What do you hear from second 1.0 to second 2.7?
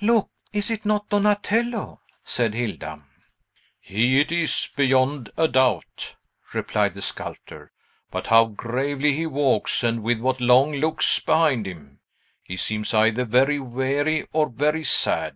Donatello?" said